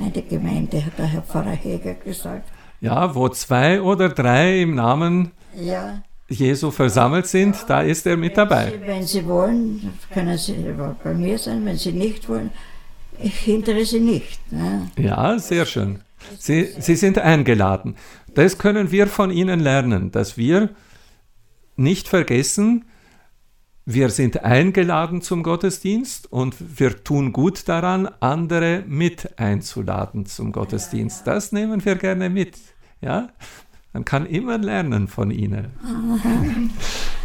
eine 0.00 0.22
Gemeinde, 0.22 0.84
hat 0.84 0.98
der 0.98 1.06
Herr 1.06 1.22
Pfarrer 1.22 1.50
Heger 1.50 1.94
gesagt. 1.94 2.48
Ja, 2.80 3.14
wo 3.14 3.28
zwei 3.28 3.82
oder 3.82 4.08
drei 4.08 4.62
im 4.62 4.74
Namen 4.74 5.32
ja. 5.54 6.02
Jesu 6.28 6.70
versammelt 6.70 7.26
sind, 7.26 7.56
da 7.66 7.80
ist 7.80 8.06
er 8.06 8.16
mit 8.16 8.36
dabei. 8.36 8.70
Sie, 8.70 8.86
wenn 8.86 9.02
Sie 9.06 9.26
wollen, 9.26 9.92
können 10.12 10.38
Sie 10.38 10.54
bei 11.02 11.14
mir 11.14 11.38
sein. 11.38 11.64
Wenn 11.64 11.76
Sie 11.76 11.92
nicht 11.92 12.28
wollen, 12.28 12.50
ich 13.20 13.34
hindere 13.38 13.84
Sie 13.84 14.00
nicht. 14.00 14.52
Ne? 14.52 14.90
Ja, 14.96 15.38
sehr 15.38 15.66
schön. 15.66 16.00
Sie, 16.38 16.68
Sie 16.78 16.96
sind 16.96 17.18
eingeladen. 17.18 17.96
Das 18.34 18.58
können 18.58 18.90
wir 18.90 19.06
von 19.06 19.30
Ihnen 19.30 19.60
lernen, 19.60 20.10
dass 20.10 20.36
wir 20.36 20.70
nicht 21.76 22.08
vergessen, 22.08 22.84
wir 23.90 24.10
sind 24.10 24.44
eingeladen 24.44 25.22
zum 25.22 25.42
Gottesdienst 25.42 26.30
und 26.30 26.78
wir 26.78 27.04
tun 27.04 27.32
gut 27.32 27.66
daran, 27.70 28.06
andere 28.20 28.84
mit 28.86 29.38
einzuladen 29.38 30.26
zum 30.26 30.52
Gottesdienst. 30.52 31.26
Das 31.26 31.52
nehmen 31.52 31.82
wir 31.82 31.96
gerne 31.96 32.28
mit. 32.28 32.58
Ja? 33.00 33.30
Man 33.94 34.04
kann 34.04 34.26
immer 34.26 34.58
lernen 34.58 35.08
von 35.08 35.30
ihnen. 35.30 35.68
Mhm. 35.82 36.70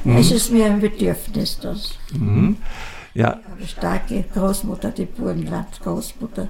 Es 0.17 0.32
ist 0.32 0.51
mir 0.51 0.65
ein 0.65 0.79
Bedürfnis, 0.79 1.60
das. 1.60 1.97
Mhm. 2.13 2.58
Ja. 3.13 3.39
Ich 3.41 3.51
habe 3.51 3.67
starke 3.67 4.25
Großmutter, 4.34 4.91
die 4.91 5.06
Burgenland 5.06 5.82
Großmutter, 5.82 6.47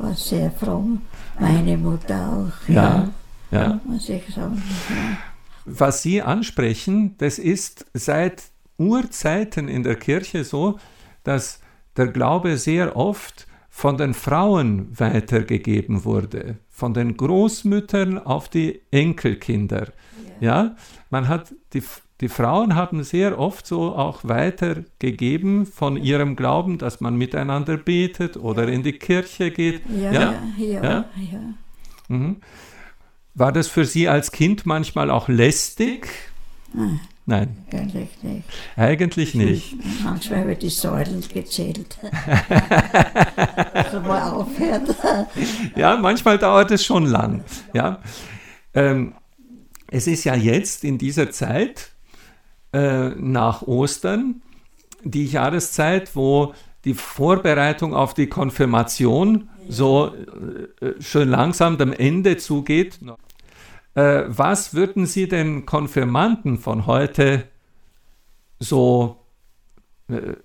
war 0.00 0.14
sehr 0.14 0.50
fromm. 0.50 1.02
Meine 1.38 1.76
Mutter 1.76 2.32
auch. 2.32 2.68
Ja. 2.68 3.08
ja. 3.50 3.62
ja. 3.62 3.80
Muss 3.84 4.08
ich 4.08 4.34
sagen. 4.34 4.62
Ja. 4.88 5.18
Was 5.64 6.02
Sie 6.02 6.22
ansprechen, 6.22 7.16
das 7.18 7.38
ist 7.38 7.86
seit 7.94 8.44
Urzeiten 8.78 9.68
in 9.68 9.82
der 9.82 9.96
Kirche 9.96 10.44
so, 10.44 10.78
dass 11.22 11.60
der 11.96 12.08
Glaube 12.08 12.56
sehr 12.56 12.96
oft 12.96 13.46
von 13.68 13.96
den 13.96 14.14
Frauen 14.14 14.98
weitergegeben 14.98 16.04
wurde, 16.04 16.56
von 16.68 16.92
den 16.94 17.16
Großmüttern 17.16 18.18
auf 18.18 18.48
die 18.48 18.80
Enkelkinder. 18.90 19.92
Ja, 20.40 20.64
ja? 20.64 20.76
Man 21.10 21.28
hat 21.28 21.52
die, 21.74 21.82
die 22.20 22.28
Frauen 22.28 22.74
haben 22.74 23.02
sehr 23.02 23.38
oft 23.38 23.66
so 23.66 23.94
auch 23.94 24.20
weitergegeben 24.22 25.66
von 25.66 25.96
ihrem 25.96 26.36
Glauben, 26.36 26.78
dass 26.78 27.00
man 27.00 27.16
miteinander 27.16 27.76
betet 27.76 28.36
oder 28.36 28.68
in 28.68 28.82
die 28.82 28.92
Kirche 28.92 29.50
geht. 29.50 29.82
Ja, 29.88 30.12
ja, 30.12 30.34
ja. 30.56 30.84
ja? 30.84 31.04
Mhm. 32.08 32.36
War 33.34 33.52
das 33.52 33.68
für 33.68 33.84
Sie 33.84 34.08
als 34.08 34.32
Kind 34.32 34.66
manchmal 34.66 35.10
auch 35.10 35.28
lästig? 35.28 36.08
Nein. 36.72 37.00
Nein. 37.26 37.56
Eigentlich 37.72 38.22
nicht. 38.22 38.44
Eigentlich 38.76 39.34
nicht. 39.34 39.76
Manchmal 40.04 40.48
wird 40.48 40.62
die 40.62 40.68
Säulen 40.68 41.22
gezählt. 41.32 41.96
also 43.72 44.00
mal 44.00 44.32
aufhört. 44.32 44.94
ja, 45.76 45.96
manchmal 45.96 46.38
dauert 46.38 46.72
es 46.72 46.84
schon 46.84 47.06
lang. 47.06 47.44
Ja. 47.72 48.00
Ähm, 48.74 49.14
es 49.90 50.06
ist 50.06 50.24
ja 50.24 50.34
jetzt 50.34 50.84
in 50.84 50.98
dieser 50.98 51.30
Zeit 51.30 51.90
äh, 52.72 53.10
nach 53.10 53.62
Ostern 53.62 54.42
die 55.02 55.26
Jahreszeit, 55.26 56.14
wo 56.14 56.54
die 56.84 56.94
Vorbereitung 56.94 57.94
auf 57.94 58.14
die 58.14 58.28
Konfirmation 58.28 59.48
so 59.68 60.14
äh, 60.80 60.86
äh 60.86 61.02
schön 61.02 61.28
langsam 61.28 61.76
dem 61.76 61.92
Ende 61.92 62.36
zugeht. 62.36 63.00
Äh, 63.94 64.22
was 64.28 64.74
würden 64.74 65.06
Sie 65.06 65.28
den 65.28 65.66
Konfirmanden 65.66 66.58
von 66.58 66.86
heute 66.86 67.44
so 68.60 69.16
äh, 70.08 70.14
äh, 70.14 70.36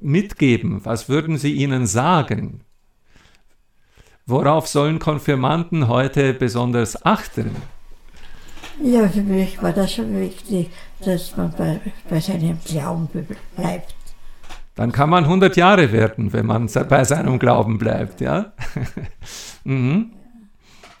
mitgeben? 0.00 0.84
Was 0.84 1.08
würden 1.08 1.38
Sie 1.38 1.52
ihnen 1.52 1.86
sagen? 1.86 2.62
Worauf 4.26 4.66
sollen 4.66 4.98
Konfirmanden 4.98 5.86
heute 5.86 6.34
besonders 6.34 7.06
achten? 7.06 7.54
Ja, 8.82 9.08
für 9.08 9.22
mich 9.22 9.62
war 9.62 9.72
das 9.72 9.92
schon 9.94 10.18
wichtig, 10.20 10.70
dass 11.04 11.36
man 11.36 11.52
bei, 11.56 11.80
bei 12.08 12.20
seinem 12.20 12.58
Glauben 12.64 13.08
bleibt. 13.56 13.94
Dann 14.74 14.92
kann 14.92 15.08
man 15.08 15.24
100 15.24 15.56
Jahre 15.56 15.90
werden, 15.90 16.32
wenn 16.34 16.46
man 16.46 16.68
bei 16.88 17.04
seinem 17.04 17.38
Glauben 17.38 17.78
bleibt, 17.78 18.20
ja? 18.20 18.52
mhm. 19.64 20.12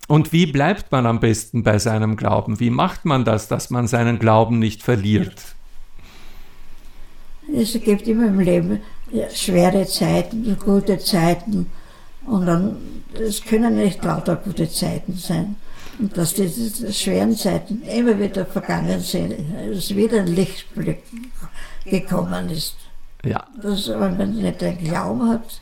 Und 0.08 0.32
wie 0.32 0.46
bleibt 0.46 0.92
man 0.92 1.04
am 1.04 1.20
besten 1.20 1.62
bei 1.62 1.78
seinem 1.78 2.16
Glauben? 2.16 2.60
Wie 2.60 2.70
macht 2.70 3.04
man 3.04 3.24
das, 3.24 3.48
dass 3.48 3.70
man 3.70 3.86
seinen 3.86 4.18
Glauben 4.18 4.58
nicht 4.58 4.82
verliert? 4.82 5.56
Es 7.54 7.72
gibt 7.74 8.06
immer 8.08 8.28
im 8.28 8.40
Leben 8.40 8.80
schwere 9.34 9.86
Zeiten, 9.86 10.56
gute 10.64 10.98
Zeiten. 10.98 11.70
Und 12.26 12.46
dann, 12.46 12.76
es 13.14 13.44
können 13.44 13.76
nicht 13.76 14.02
lauter 14.04 14.36
gute 14.36 14.68
Zeiten 14.70 15.14
sein. 15.14 15.56
Und 15.98 16.16
dass 16.16 16.34
diese 16.34 16.92
schweren 16.92 17.34
Zeiten 17.34 17.82
immer 17.82 18.18
wieder 18.18 18.44
vergangen 18.44 19.00
sind, 19.00 19.34
dass 19.72 19.94
wieder 19.94 20.20
ein 20.20 20.26
Lichtblick 20.26 21.02
gekommen 21.84 22.50
ist. 22.50 22.76
Ja. 23.24 23.46
Dass, 23.60 23.88
wenn 23.88 24.16
man 24.16 24.36
nicht 24.36 24.60
den 24.60 24.78
Glauben 24.78 25.28
hat, 25.28 25.60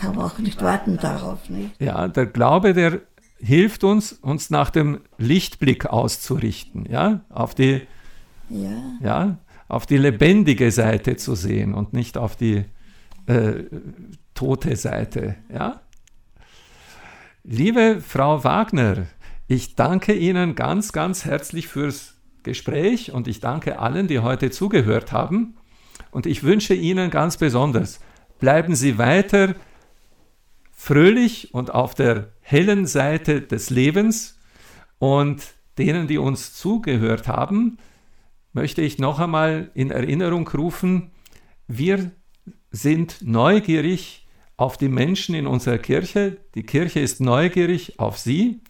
kann 0.00 0.16
man 0.16 0.26
auch 0.26 0.38
nicht 0.38 0.62
warten 0.62 0.96
darauf. 0.96 1.48
Nicht? 1.50 1.80
Ja, 1.80 2.08
der 2.08 2.26
Glaube, 2.26 2.72
der 2.72 3.00
hilft 3.38 3.84
uns, 3.84 4.12
uns 4.12 4.50
nach 4.50 4.70
dem 4.70 5.00
Lichtblick 5.18 5.86
auszurichten, 5.86 6.86
ja, 6.90 7.20
auf 7.28 7.54
die, 7.54 7.82
ja. 8.48 8.70
ja 9.02 9.38
auf 9.68 9.86
die 9.86 9.98
lebendige 9.98 10.70
Seite 10.70 11.16
zu 11.16 11.34
sehen 11.34 11.74
und 11.74 11.92
nicht 11.92 12.16
auf 12.16 12.36
die 12.36 12.64
äh, 13.26 13.64
tote 14.34 14.76
Seite, 14.76 15.36
ja. 15.52 15.80
Liebe 17.46 18.00
Frau 18.00 18.42
Wagner, 18.42 19.06
ich 19.46 19.74
danke 19.74 20.14
Ihnen 20.14 20.54
ganz, 20.54 20.92
ganz 20.92 21.24
herzlich 21.24 21.68
fürs 21.68 22.14
Gespräch 22.42 23.12
und 23.12 23.28
ich 23.28 23.40
danke 23.40 23.78
allen, 23.78 24.06
die 24.06 24.20
heute 24.20 24.50
zugehört 24.50 25.12
haben. 25.12 25.56
Und 26.10 26.26
ich 26.26 26.42
wünsche 26.42 26.74
Ihnen 26.74 27.10
ganz 27.10 27.36
besonders, 27.36 28.00
bleiben 28.38 28.74
Sie 28.74 28.98
weiter 28.98 29.54
fröhlich 30.72 31.54
und 31.54 31.72
auf 31.72 31.94
der 31.94 32.28
hellen 32.40 32.86
Seite 32.86 33.40
des 33.40 33.70
Lebens. 33.70 34.38
Und 34.98 35.54
denen, 35.78 36.06
die 36.06 36.18
uns 36.18 36.54
zugehört 36.54 37.26
haben, 37.26 37.78
möchte 38.52 38.82
ich 38.82 38.98
noch 38.98 39.18
einmal 39.18 39.70
in 39.74 39.90
Erinnerung 39.90 40.46
rufen, 40.48 41.10
wir 41.66 42.10
sind 42.70 43.18
neugierig 43.22 44.26
auf 44.56 44.76
die 44.76 44.88
Menschen 44.88 45.34
in 45.34 45.46
unserer 45.46 45.78
Kirche. 45.78 46.36
Die 46.54 46.62
Kirche 46.62 47.00
ist 47.00 47.20
neugierig 47.20 47.98
auf 47.98 48.18
Sie. 48.18 48.60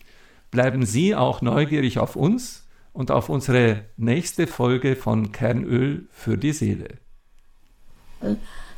Bleiben 0.55 0.87
Sie 0.87 1.17
auch 1.17 1.43
neugierig 1.43 1.99
auf 1.99 2.15
uns 2.15 2.69
und 2.93 3.11
auf 3.11 3.29
unsere 3.29 3.87
nächste 3.97 4.47
Folge 4.47 4.95
von 4.95 5.33
Kernöl 5.33 6.07
für 6.13 6.39
die 6.39 6.53
Seele. 6.53 6.91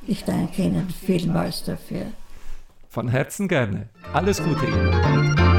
Ich 0.06 0.24
danke 0.24 0.62
Ihnen 0.62 0.88
vielmals 0.88 1.64
dafür. 1.64 2.06
Von 2.88 3.08
Herzen 3.08 3.46
gerne. 3.46 3.90
Alles 4.14 4.42
Gute 4.42 4.64
Ihnen. 4.64 5.55